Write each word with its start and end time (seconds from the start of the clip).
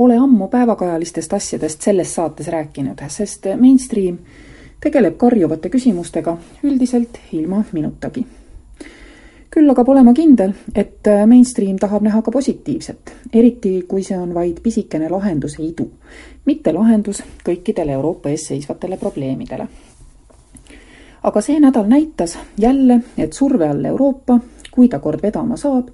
Pole 0.00 0.16
ammu 0.16 0.48
päevakajalistest 0.48 1.32
asjadest 1.32 1.82
selles 1.82 2.14
saates 2.14 2.46
rääkinud, 2.48 3.02
sest 3.12 3.44
mainstream 3.60 4.14
tegeleb 4.80 5.18
karjuvate 5.20 5.68
küsimustega 5.68 6.38
üldiselt 6.64 7.18
ilma 7.32 7.58
minutagi. 7.72 8.24
küll 9.50 9.70
aga 9.70 9.84
pole 9.84 10.02
ma 10.02 10.14
kindel, 10.16 10.54
et 10.74 11.10
mainstream 11.26 11.76
tahab 11.76 12.08
näha 12.08 12.22
ka 12.22 12.30
positiivset, 12.30 13.12
eriti 13.32 13.74
kui 13.88 14.02
see 14.02 14.16
on 14.16 14.32
vaid 14.34 14.62
pisikene 14.62 15.10
lahenduse 15.10 15.62
idu, 15.62 15.90
mitte 16.46 16.72
lahendus 16.72 17.20
kõikidele 17.44 17.92
Euroopa 18.00 18.32
ees 18.32 18.46
seisvatele 18.46 18.96
probleemidele. 18.96 19.68
aga 21.22 21.40
see 21.40 21.60
nädal 21.60 21.92
näitas 21.92 22.38
jälle, 22.56 23.02
et 23.18 23.32
surve 23.32 23.68
all 23.68 23.84
Euroopa, 23.84 24.40
kui 24.70 24.88
ta 24.88 24.98
kord 24.98 25.22
vedama 25.22 25.56
saab, 25.56 25.92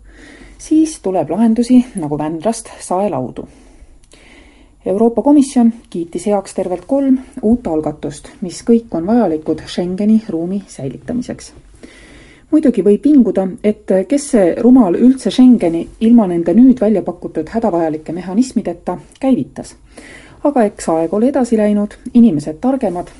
siis 0.58 1.00
tuleb 1.02 1.30
lahendusi 1.30 1.84
nagu 1.96 2.18
Vändrast 2.18 2.70
saelaudu 2.80 3.48
Euroopa 4.86 5.22
Komisjon 5.22 5.72
kiitis 5.90 6.26
heaks 6.26 6.54
tervelt 6.54 6.84
kolm 6.86 7.16
uut 7.42 7.66
algatust, 7.66 8.28
mis 8.40 8.60
kõik 8.62 8.92
on 8.94 9.06
vajalikud 9.06 9.64
Schengeni 9.66 10.20
ruumi 10.28 10.60
säilitamiseks. 10.68 11.52
muidugi 12.50 12.84
võib 12.86 13.02
pinguda, 13.02 13.48
et 13.64 13.90
kes 14.08 14.28
see 14.30 14.54
rumal 14.62 14.94
üldse 14.94 15.30
Schengeni 15.30 15.88
ilma 16.00 16.26
nende 16.26 16.54
nüüd 16.54 16.80
välja 16.80 17.02
pakutud 17.02 17.48
hädavajalike 17.48 18.12
mehhanismideta 18.12 18.98
käivitas. 19.20 19.74
aga 20.44 20.62
eks 20.62 20.88
aeg 20.88 21.14
ole 21.14 21.28
edasi 21.28 21.56
läinud, 21.56 21.98
inimesed 22.14 22.60
targemad 22.60 23.10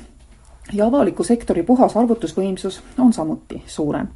ja 0.73 0.87
avaliku 0.87 1.23
sektori 1.23 1.63
puhas 1.63 1.97
arvutusvõimsus 1.97 2.81
on 2.97 3.13
samuti 3.13 3.61
suurem 3.65 4.07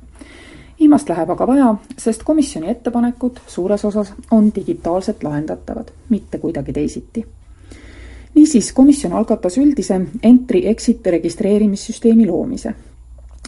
viimast 0.79 1.09
läheb 1.09 1.29
aga 1.29 1.47
vaja, 1.47 1.75
sest 1.97 2.23
komisjoni 2.23 2.69
ettepanekud 2.69 3.43
suures 3.47 3.85
osas 3.85 4.13
on 4.31 4.51
digitaalselt 4.55 5.23
lahendatavad, 5.23 5.91
mitte 6.09 6.37
kuidagi 6.37 6.73
teisiti 6.73 7.25
niisiis, 8.35 8.71
komisjon 8.73 9.13
algatas 9.13 9.57
üldise 9.57 9.99
entry-exit 10.23 11.07
registreerimissüsteemi 11.07 12.27
loomise. 12.27 12.73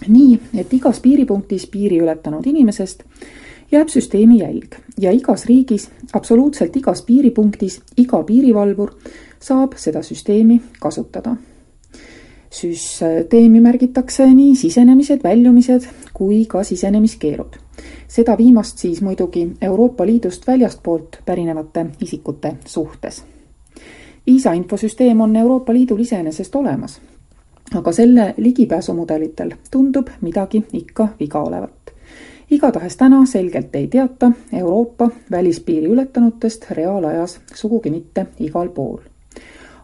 nii, 0.08 0.39
et 0.58 0.73
igas 0.73 1.00
piiripunktis 1.00 1.67
piiri 1.72 2.02
ületanud 2.02 2.45
inimesest 2.45 3.04
jääb 3.72 3.88
süsteemi 3.89 4.39
jälg 4.39 4.76
ja 5.00 5.11
igas 5.11 5.45
riigis, 5.45 5.89
absoluutselt 6.14 6.76
igas 6.76 7.02
piiripunktis, 7.02 7.80
iga 7.98 8.23
piirivalvur 8.23 8.92
saab 9.39 9.78
seda 9.78 10.02
süsteemi 10.02 10.61
kasutada. 10.80 11.36
süsteemi 12.54 13.61
märgitakse 13.61 14.28
nii 14.34 14.56
sisenemised, 14.56 15.23
väljumised 15.23 15.88
kui 16.14 16.45
ka 16.45 16.64
sisenemiskeelud. 16.64 17.56
seda 18.08 18.38
viimast 18.38 18.78
siis 18.78 19.02
muidugi 19.02 19.48
Euroopa 19.61 20.06
Liidust 20.06 20.48
väljastpoolt 20.48 21.22
pärinevate 21.26 21.86
isikute 22.02 22.56
suhtes 22.66 23.23
viisa 24.28 24.54
infosüsteem 24.54 25.22
on 25.22 25.36
Euroopa 25.36 25.74
Liidul 25.74 26.00
iseenesest 26.00 26.56
olemas. 26.56 27.02
aga 27.76 27.92
selle 27.92 28.34
ligipääsumudelitel 28.38 29.52
tundub 29.72 30.08
midagi 30.22 30.64
ikka 30.74 31.08
viga 31.20 31.42
olevat. 31.42 31.72
igatahes 32.52 32.98
täna 32.98 33.26
selgelt 33.26 33.76
ei 33.76 33.88
teata 33.88 34.32
Euroopa 34.54 35.10
välispiiri 35.32 35.88
ületanutest 35.88 36.72
reaalajas 36.72 37.39
sugugi 37.54 37.89
mitte 37.89 38.26
igal 38.39 38.70
pool. 38.70 38.98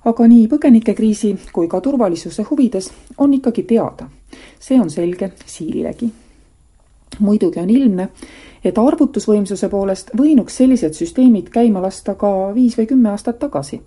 aga 0.06 0.28
nii 0.28 0.48
põgenikekriisi 0.48 1.38
kui 1.54 1.68
ka 1.68 1.82
turvalisuse 1.82 2.44
huvides 2.44 2.92
on 3.18 3.34
ikkagi 3.34 3.64
teada, 3.64 4.10
see 4.60 4.82
on 4.82 4.90
selge 4.90 5.32
siililegi. 5.46 6.10
muidugi 7.20 7.60
on 7.60 7.70
ilmne, 7.70 8.10
et 8.64 8.78
arvutusvõimsuse 8.78 9.70
poolest 9.70 10.12
võinuks 10.18 10.58
sellised 10.62 10.94
süsteemid 10.98 11.50
käima 11.54 11.82
lasta 11.82 12.16
ka 12.20 12.52
viis 12.56 12.78
või 12.78 12.88
kümme 12.92 13.10
aastat 13.14 13.40
tagasi, 13.40 13.82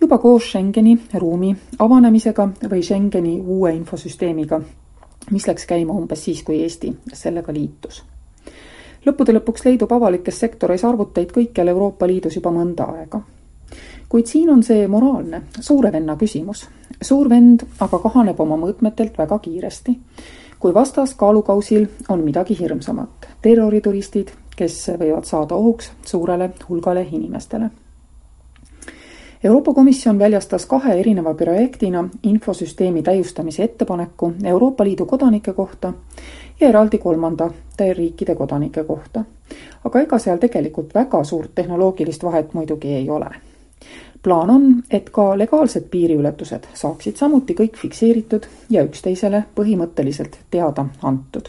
juba 0.00 0.18
koos 0.18 0.50
Schengeni 0.50 0.98
ruumi 1.14 1.56
avanemisega 1.78 2.48
või 2.70 2.82
Schengeni 2.82 3.40
uue 3.40 3.72
infosüsteemiga, 3.74 4.60
mis 5.30 5.46
läks 5.46 5.66
käima 5.66 5.92
umbes 5.92 6.24
siis, 6.24 6.42
kui 6.42 6.62
Eesti 6.62 6.92
sellega 7.12 7.52
liitus. 7.52 8.02
lõppude 9.06 9.32
lõpuks 9.32 9.64
leidub 9.64 9.92
avalikes 9.92 10.40
sektoris 10.40 10.84
arvuteid 10.84 11.32
kõikjal 11.32 11.68
Euroopa 11.68 12.06
Liidus 12.06 12.36
juba 12.36 12.50
mõnda 12.50 12.88
aega. 12.96 13.20
kuid 14.08 14.26
siin 14.26 14.50
on 14.50 14.62
see 14.62 14.88
moraalne, 14.88 15.42
suure 15.60 15.92
venna 15.92 16.16
küsimus. 16.16 16.68
suur 17.02 17.28
vend 17.28 17.66
aga 17.80 17.98
kahaneb 17.98 18.40
oma 18.40 18.56
mõõtmetelt 18.56 19.18
väga 19.18 19.38
kiiresti 19.38 19.98
kui 20.58 20.74
vastas 20.74 21.14
kaalukausil 21.14 21.86
on 22.08 22.20
midagi 22.24 22.58
hirmsamat, 22.58 23.28
terrorituristid, 23.42 24.28
kes 24.56 24.90
võivad 24.98 25.24
saada 25.24 25.54
ohuks 25.54 25.92
suurele 26.04 26.50
hulgale 26.68 27.06
inimestele 27.12 27.70
Euroopa 29.44 29.74
Komisjon 29.74 30.18
väljastas 30.18 30.66
kahe 30.66 31.00
erineva 31.00 31.34
projektina 31.34 32.08
infosüsteemi 32.22 33.02
täiustamise 33.02 33.62
ettepaneku 33.64 34.32
Euroopa 34.44 34.84
Liidu 34.84 35.06
kodanike 35.06 35.52
kohta 35.52 35.92
ja 36.60 36.68
eraldi 36.68 36.98
kolmandate 36.98 37.92
riikide 37.92 38.34
kodanike 38.34 38.84
kohta. 38.84 39.24
aga 39.84 40.00
ega 40.00 40.18
seal 40.18 40.38
tegelikult 40.38 40.94
väga 40.94 41.24
suurt 41.24 41.54
tehnoloogilist 41.54 42.24
vahet 42.24 42.54
muidugi 42.54 42.92
ei 42.94 43.10
ole. 43.10 43.30
plaan 44.22 44.50
on, 44.50 44.82
et 44.90 45.10
ka 45.10 45.38
legaalsed 45.38 45.88
piiriületused 45.90 46.68
saaksid 46.74 47.16
samuti 47.16 47.54
kõik 47.54 47.76
fikseeritud 47.76 48.46
ja 48.70 48.84
üksteisele 48.84 49.44
põhimõtteliselt 49.54 50.36
teada 50.50 50.86
antud 51.02 51.48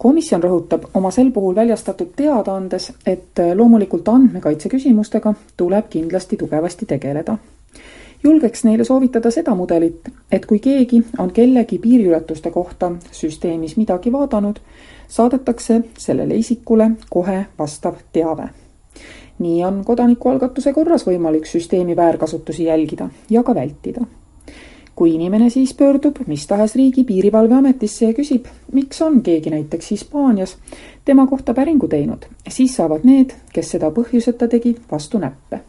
komisjon 0.00 0.42
rõhutab 0.42 0.86
oma 0.94 1.10
sel 1.12 1.28
puhul 1.30 1.54
väljastatud 1.54 2.14
teadaandes, 2.16 2.92
et 3.06 3.40
loomulikult 3.54 4.08
andmekaitse 4.08 4.70
küsimustega 4.72 5.34
tuleb 5.56 5.90
kindlasti 5.92 6.36
tugevasti 6.40 6.86
tegeleda. 6.86 7.36
julgeks 8.24 8.64
neile 8.64 8.84
soovitada 8.84 9.30
seda 9.30 9.54
mudelit, 9.54 10.08
et 10.32 10.46
kui 10.46 10.58
keegi 10.58 11.02
on 11.18 11.30
kellegi 11.32 11.78
piiriületuste 11.78 12.50
kohta 12.50 12.92
süsteemis 13.12 13.76
midagi 13.76 14.12
vaadanud, 14.12 14.56
saadetakse 15.08 15.82
sellele 15.98 16.34
isikule 16.34 16.90
kohe 17.10 17.46
vastav 17.58 18.00
teave. 18.12 18.48
nii 19.38 19.64
on 19.64 19.84
kodanikualgatuse 19.84 20.72
korras 20.72 21.06
võimalik 21.06 21.46
süsteemi 21.46 21.96
väärkasutusi 21.96 22.64
jälgida 22.64 23.08
ja 23.30 23.42
ka 23.42 23.54
vältida 23.54 24.04
kui 25.00 25.14
inimene 25.14 25.46
siis 25.50 25.70
pöördub 25.74 26.18
mis 26.28 26.42
tahes 26.46 26.74
riigi 26.76 27.06
piirivalveametisse 27.08 28.04
ja 28.04 28.12
küsib, 28.12 28.50
miks 28.76 28.98
on 29.00 29.22
keegi 29.24 29.48
näiteks 29.50 29.90
Hispaanias 29.94 30.58
tema 31.08 31.24
kohta 31.26 31.54
päringu 31.56 31.88
teinud, 31.88 32.26
siis 32.48 32.74
saavad 32.76 33.06
need, 33.08 33.32
kes 33.54 33.70
seda 33.76 33.88
põhjuseta 33.96 34.48
tegid, 34.52 34.82
vastu 34.90 35.18
näppe. 35.22 35.60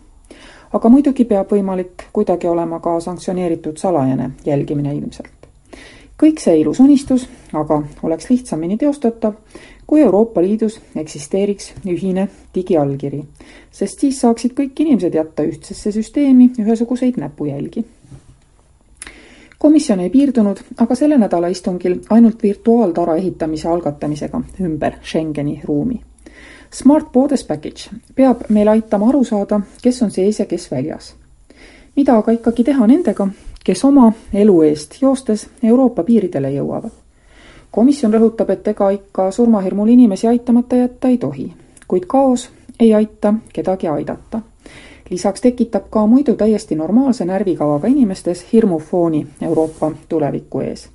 aga 0.74 0.90
muidugi 0.90 1.24
peab 1.30 1.53
võimalik 1.56 2.09
kuidagi 2.14 2.47
olema 2.47 2.80
ka 2.80 2.97
sanktsioneeritud 3.00 3.78
salajane 3.78 4.31
jälgimine 4.46 4.96
ilmselt. 4.96 5.47
kõik 6.24 6.44
see 6.44 6.59
ilus 6.59 6.84
unistus 6.84 7.30
aga 7.53 7.80
oleks 8.03 8.30
lihtsamini 8.30 8.78
teostatav, 8.78 9.40
kui 9.88 10.02
Euroopa 10.02 10.41
Liidus 10.41 10.80
eksisteeriks 10.96 11.72
ühine 11.88 12.28
digiallkiri, 12.56 13.24
sest 13.72 14.00
siis 14.00 14.20
saaksid 14.20 14.59
kõik 14.59 14.75
inimesed 14.75 15.16
jätta 15.16 15.47
ühtsesse 15.47 15.91
süsteemi 15.91 16.52
ühesuguseid 16.59 17.16
näpujälgi 17.16 17.88
komisjon 19.62 20.00
ei 20.00 20.09
piirdunud 20.09 20.58
aga 20.82 20.96
selle 20.97 21.18
nädala 21.22 21.47
istungil 21.53 22.00
ainult 22.09 22.44
virtuaaltara 22.44 23.16
ehitamise 23.16 23.68
algatamisega 23.70 24.41
ümber 24.62 24.96
Schengeni 25.03 25.62
ruumi. 25.64 26.02
Smart 26.74 27.12
Borders 27.14 27.44
Package 27.44 28.00
peab 28.16 28.41
meil 28.50 28.72
aitama 28.74 29.09
aru 29.09 29.24
saada, 29.24 29.62
kes 29.84 30.02
on 30.02 30.12
sees 30.12 30.40
ja 30.40 30.46
kes 30.46 30.72
väljas. 30.72 31.14
mida 31.96 32.18
aga 32.18 32.32
ikkagi 32.32 32.64
teha 32.64 32.88
nendega, 32.88 33.28
kes 33.64 33.85
oma 33.85 34.14
elu 34.34 34.62
eest 34.62 34.97
joostes 35.02 35.47
Euroopa 35.64 36.03
piiridele 36.03 36.52
jõuavad? 36.58 36.91
komisjon 37.72 38.14
rõhutab, 38.14 38.50
et 38.50 38.68
ega 38.68 38.90
ikka 38.90 39.32
surmahirmul 39.32 39.88
inimesi 39.88 40.28
aitamata 40.28 40.76
jätta 40.76 41.08
ei 41.08 41.18
tohi, 41.18 41.53
kuid 41.88 42.06
kaos 42.08 42.50
ei 42.80 42.94
aita 42.94 43.34
kedagi 43.53 43.88
aidata 43.88 44.41
lisaks 45.11 45.41
tekitab 45.41 45.84
ka 45.90 46.08
muidu 46.08 46.35
täiesti 46.35 46.75
normaalse 46.75 47.25
närvikavaga 47.25 47.87
inimestes 47.87 48.46
hirmufooni 48.53 49.28
Euroopa 49.41 49.91
tuleviku 50.09 50.59
ees. 50.59 50.90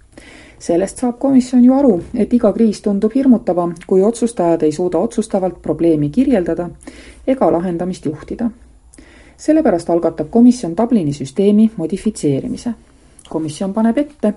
sellest 0.58 0.98
saab 0.98 1.18
komisjon 1.18 1.64
ju 1.64 1.74
aru, 1.74 2.02
et 2.14 2.32
iga 2.32 2.52
kriis 2.52 2.80
tundub 2.80 3.12
hirmutavam, 3.14 3.74
kui 3.86 4.02
otsustajad 4.02 4.62
ei 4.62 4.72
suuda 4.72 4.98
otsustavalt 4.98 5.62
probleemi 5.62 6.10
kirjeldada 6.10 6.70
ega 7.26 7.52
lahendamist 7.52 8.06
juhtida. 8.06 8.50
sellepärast 9.36 9.90
algatab 9.90 10.30
komisjon 10.30 10.76
Dublini 10.76 11.12
süsteemi 11.12 11.70
modifitseerimise. 11.76 12.74
komisjon 13.28 13.74
paneb 13.74 13.98
ette, 13.98 14.34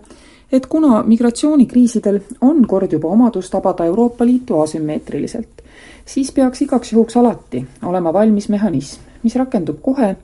et 0.51 0.65
kuna 0.65 1.03
migratsioonikriisidel 1.03 2.19
on 2.41 2.67
kord 2.67 2.91
juba 2.91 3.07
omadus 3.07 3.49
tabada 3.49 3.85
Euroopa 3.85 4.25
Liitu 4.25 4.61
asümmeetriliselt, 4.61 5.63
siis 6.05 6.31
peaks 6.31 6.61
igaks 6.61 6.93
juhuks 6.93 7.17
alati 7.17 7.65
olema 7.83 8.13
valmis 8.13 8.49
mehhanism, 8.49 9.08
mis 9.24 9.36
rakendub 9.36 9.81
kohe, 9.81 10.16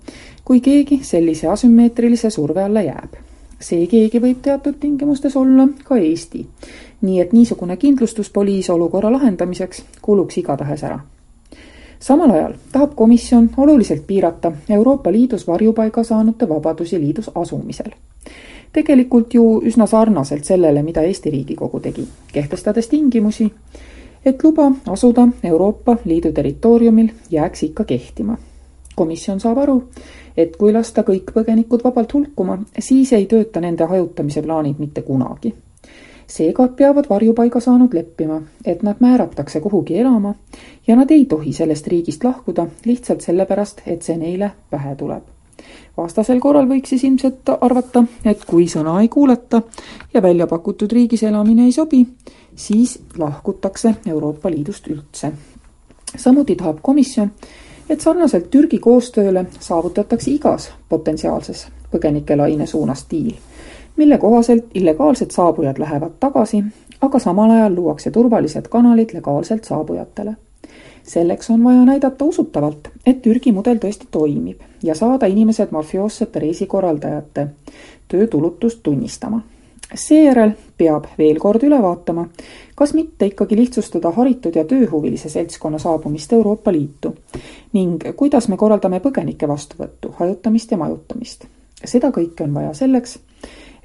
kui 0.46 0.62
keegi 0.62 1.00
sellise 1.04 1.48
asümmeetrilise 1.48 2.30
surve 2.30 2.64
alla 2.64 2.82
jääb. 2.82 3.22
see 3.60 3.88
keegi 3.88 4.20
võib 4.20 4.42
teatud 4.44 4.76
tingimustes 4.80 5.36
olla 5.36 5.68
ka 5.84 5.98
Eesti. 5.98 6.48
nii 7.02 7.20
et 7.20 7.34
niisugune 7.34 7.78
kindlustuspoliis 7.78 8.70
olukorra 8.70 9.12
lahendamiseks 9.12 9.84
kuluks 10.02 10.38
igatahes 10.38 10.84
ära 10.84 11.00
samal 12.00 12.32
ajal 12.32 12.54
tahab 12.72 12.96
komisjon 12.96 13.50
oluliselt 13.58 14.08
piirata 14.08 14.52
Euroopa 14.70 15.12
Liidus 15.12 15.48
varjupaiga 15.48 16.04
saanute 16.04 16.50
vabadusi 16.50 17.00
liidus 17.00 17.32
asumisel. 17.36 17.92
tegelikult 18.74 19.34
ju 19.34 19.62
üsna 19.64 19.86
sarnaselt 19.88 20.44
sellele, 20.44 20.84
mida 20.84 21.02
Eesti 21.02 21.32
Riigikogu 21.32 21.80
tegi, 21.80 22.08
kehtestades 22.34 22.88
tingimusi, 22.88 23.52
et 24.26 24.44
luba 24.44 24.72
asuda 24.88 25.28
Euroopa 25.44 25.98
Liidu 26.06 26.32
territooriumil 26.32 27.10
jääks 27.32 27.64
ikka 27.64 27.84
kehtima. 27.84 28.38
Komisjon 28.96 29.40
saab 29.40 29.58
aru, 29.58 29.78
et 30.38 30.58
kui 30.58 30.74
lasta 30.74 31.04
kõik 31.04 31.32
põgenikud 31.36 31.84
vabalt 31.84 32.14
hulkuma, 32.14 32.60
siis 32.80 33.14
ei 33.14 33.26
tööta 33.26 33.62
nende 33.62 33.86
hajutamise 33.86 34.42
plaanid 34.42 34.80
mitte 34.80 35.02
kunagi 35.02 35.54
seega 36.28 36.68
peavad 36.68 37.06
varjupaiga 37.10 37.60
saanud 37.60 37.94
leppima, 37.94 38.42
et 38.66 38.84
nad 38.84 38.96
määratakse 39.00 39.60
kuhugi 39.62 39.98
elama 40.00 40.34
ja 40.88 40.96
nad 40.96 41.12
ei 41.12 41.26
tohi 41.26 41.54
sellest 41.54 41.88
riigist 41.88 42.24
lahkuda 42.24 42.68
lihtsalt 42.86 43.22
sellepärast, 43.22 43.82
et 43.86 44.02
see 44.02 44.18
neile 44.18 44.52
pähe 44.70 44.96
tuleb. 44.96 45.24
vastasel 45.98 46.40
korral 46.40 46.68
võiks 46.68 46.90
siis 46.90 47.04
ilmselt 47.04 47.50
arvata, 47.62 48.04
et 48.26 48.46
kui 48.46 48.66
sõna 48.68 49.00
ei 49.02 49.08
kuulata 49.10 49.62
ja 50.14 50.22
välja 50.22 50.48
pakutud 50.48 50.92
riigis 50.92 51.24
elamine 51.24 51.66
ei 51.66 51.72
sobi, 51.72 52.06
siis 52.56 53.00
lahkutakse 53.18 53.96
Euroopa 54.08 54.52
Liidust 54.52 54.88
üldse. 54.88 55.32
samuti 56.18 56.56
tahab 56.56 56.82
komisjon, 56.82 57.32
et 57.90 58.02
sarnaselt 58.02 58.50
Türgi 58.52 58.80
koostööle 58.80 59.46
saavutatakse 59.60 60.32
igas 60.32 60.72
potentsiaalses 60.90 61.68
põgenikelaine 61.92 62.66
suunas 62.66 63.06
diil 63.12 63.36
mille 63.98 64.18
kohaselt 64.18 64.66
illegaalsed 64.74 65.32
saabujad 65.32 65.78
lähevad 65.78 66.12
tagasi, 66.20 66.64
aga 67.02 67.20
samal 67.20 67.52
ajal 67.52 67.76
luuakse 67.76 68.12
turvalised 68.12 68.68
kanalid 68.70 69.10
legaalselt 69.14 69.64
saabujatele. 69.64 70.36
selleks 71.04 71.50
on 71.50 71.64
vaja 71.64 71.86
näidata 71.86 72.26
usutavalt, 72.26 72.88
et 73.06 73.22
Türgi 73.22 73.52
mudel 73.52 73.78
tõesti 73.78 74.08
toimib 74.12 74.60
ja 74.84 74.96
saada 74.96 75.26
inimesed 75.26 75.68
mafioossete 75.72 76.40
reisikorraldajate 76.40 77.48
töötulutust 78.08 78.80
tunnistama. 78.84 79.42
seejärel 79.94 80.52
peab 80.78 81.06
veel 81.18 81.40
kord 81.40 81.64
üle 81.64 81.82
vaatama, 81.82 82.28
kas 82.76 82.94
mitte 82.94 83.26
ikkagi 83.26 83.56
lihtsustada 83.56 84.12
haritud 84.12 84.56
ja 84.56 84.66
tööhuvilise 84.66 85.30
seltskonna 85.30 85.80
saabumist 85.80 86.34
Euroopa 86.34 86.72
Liitu 86.72 87.15
ning 87.76 88.00
kuidas 88.16 88.48
me 88.48 88.58
korraldame 88.58 89.02
põgenike 89.04 89.48
vastuvõttu, 89.52 90.14
hajutamist 90.20 90.72
ja 90.72 90.78
majutamist. 90.80 91.46
seda 91.86 92.10
kõike 92.10 92.44
on 92.48 92.54
vaja 92.54 92.74
selleks, 92.74 93.20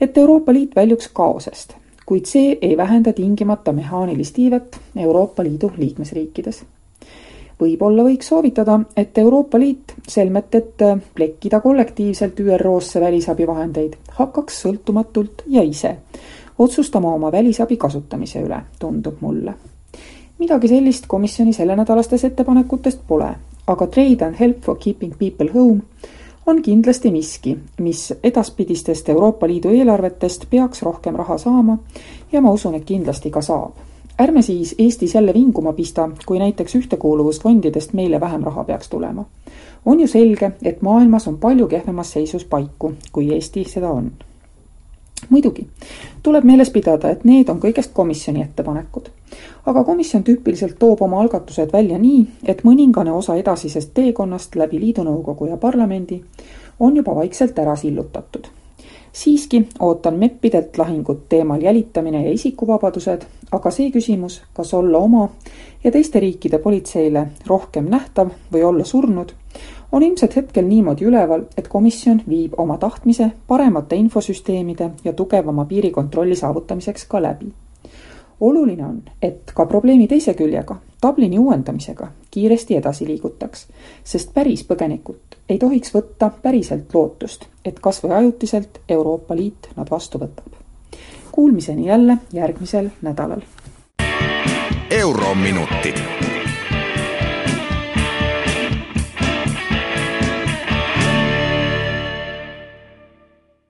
et 0.01 0.19
Euroopa 0.19 0.53
Liit 0.53 0.77
väljuks 0.77 1.09
kaosest, 1.13 1.75
kuid 2.07 2.27
see 2.31 2.59
ei 2.63 2.77
vähenda 2.77 3.13
tingimata 3.13 3.73
mehaanilist 3.73 4.39
iivet 4.39 4.79
Euroopa 4.97 5.43
Liidu 5.43 5.73
liikmesriikides. 5.77 6.63
võib-olla 7.61 8.05
võiks 8.07 8.29
soovitada, 8.29 8.81
et 8.97 9.19
Euroopa 9.19 9.59
Liit, 9.59 9.95
selmet 10.09 10.55
et 10.55 10.87
plekkida 11.15 11.61
kollektiivselt 11.61 12.41
ÜRO-sse 12.41 13.01
välisabivahendeid, 13.01 13.97
hakkaks 14.23 14.63
sõltumatult 14.63 15.43
ja 15.47 15.63
ise 15.63 15.97
otsustama 16.61 17.15
oma 17.15 17.33
välisabi 17.33 17.77
kasutamise 17.77 18.43
üle, 18.43 18.63
tundub 18.79 19.21
mulle. 19.21 19.55
midagi 20.39 20.69
sellist 20.69 21.05
komisjoni 21.07 21.53
sellenädalastes 21.53 22.25
ettepanekutest 22.25 23.01
pole, 23.09 23.35
aga 23.67 23.87
Trade 23.87 24.25
and 24.25 24.37
Help 24.41 24.61
for 24.61 24.77
Keeping 24.77 25.15
People 25.19 25.51
Home 25.55 25.83
on 26.47 26.63
kindlasti 26.63 27.11
miski, 27.11 27.59
mis 27.81 28.15
edaspidistest 28.25 29.09
Euroopa 29.09 29.49
Liidu 29.49 29.69
eelarvetest 29.69 30.47
peaks 30.51 30.83
rohkem 30.83 31.15
raha 31.15 31.39
saama 31.39 31.79
ja 32.33 32.41
ma 32.41 32.51
usun, 32.51 32.75
et 32.75 32.85
kindlasti 32.85 33.31
ka 33.31 33.41
saab. 33.41 33.73
ärme 34.21 34.43
siis 34.43 34.75
Eestis 34.79 35.15
jälle 35.15 35.35
vinguma 35.35 35.73
pista, 35.73 36.11
kui 36.27 36.39
näiteks 36.39 36.75
ühtekuuluvusfondidest 36.75 37.93
meile 37.93 38.21
vähem 38.21 38.43
raha 38.43 38.65
peaks 38.65 38.89
tulema. 38.89 39.25
on 39.87 40.01
ju 40.01 40.07
selge, 40.07 40.53
et 40.63 40.83
maailmas 40.83 41.29
on 41.29 41.39
palju 41.39 41.67
kehvemas 41.67 42.13
seisus 42.13 42.45
paiku, 42.45 42.93
kui 43.13 43.33
Eesti 43.35 43.65
seda 43.65 43.91
on 43.91 44.13
muidugi, 45.29 45.67
tuleb 46.23 46.45
meeles 46.45 46.71
pidada, 46.71 47.11
et 47.11 47.25
need 47.25 47.49
on 47.49 47.61
kõigest 47.61 47.93
komisjoni 47.93 48.43
ettepanekud. 48.43 49.11
aga 49.67 49.85
komisjon 49.85 50.23
tüüpiliselt 50.25 50.79
toob 50.79 51.03
oma 51.03 51.21
algatused 51.21 51.73
välja 51.73 51.99
nii, 51.99 52.27
et 52.45 52.65
mõningane 52.65 53.13
osa 53.13 53.37
edasisest 53.37 53.91
teekonnast 53.95 54.57
läbi 54.57 54.81
liidu 54.81 55.05
nõukogu 55.05 55.49
ja 55.49 55.57
parlamendi 55.57 56.23
on 56.81 56.97
juba 56.97 57.15
vaikselt 57.15 57.59
ära 57.59 57.77
sillutatud. 57.77 58.47
siiski 59.13 59.69
ootan 59.81 60.19
MEP-idelt 60.19 60.79
lahingut 60.79 61.29
teemal 61.29 61.63
jälitamine 61.63 62.25
ja 62.25 62.33
isikuvabadused, 62.33 63.25
aga 63.53 63.71
see 63.71 63.91
küsimus, 63.91 64.43
kas 64.55 64.75
olla 64.75 64.99
oma 64.99 65.29
ja 65.85 65.91
teiste 65.91 66.21
riikide 66.21 66.59
politseile 66.59 67.27
rohkem 67.47 67.91
nähtav 67.91 68.31
või 68.53 68.63
olla 68.63 68.85
surnud, 68.85 69.33
on 69.93 70.03
ilmselt 70.03 70.37
hetkel 70.37 70.65
niimoodi 70.65 71.05
üleval, 71.05 71.45
et 71.57 71.69
komisjon 71.69 72.23
viib 72.29 72.55
oma 72.59 72.79
tahtmise 72.79 73.31
paremate 73.47 73.97
infosüsteemide 73.97 74.91
ja 75.05 75.13
tugevama 75.13 75.65
piirikontrolli 75.65 76.37
saavutamiseks 76.37 77.05
ka 77.05 77.23
läbi. 77.23 77.53
oluline 78.41 78.87
on, 78.87 79.03
et 79.23 79.53
ka 79.55 79.67
probleemi 79.67 80.09
teise 80.09 80.35
küljega, 80.35 80.77
Dublini 81.03 81.39
uuendamisega, 81.39 82.09
kiiresti 82.31 82.77
edasi 82.77 83.07
liigutaks, 83.07 83.67
sest 84.05 84.35
päris 84.35 84.65
põgenikult 84.65 85.37
ei 85.49 85.59
tohiks 85.59 85.95
võtta 85.95 86.31
päriselt 86.43 86.95
lootust, 86.95 87.47
et 87.65 87.81
kas 87.81 88.03
või 88.05 88.13
ajutiselt 88.17 88.81
Euroopa 88.89 89.37
Liit 89.37 89.69
nad 89.77 89.91
vastu 89.91 90.19
võtab. 90.19 90.57
Kuulmiseni 91.33 91.87
jälle 91.87 92.19
järgmisel 92.33 92.91
nädalal. 93.03 93.43
eurominutid 94.91 96.30